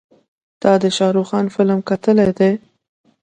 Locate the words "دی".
2.37-2.51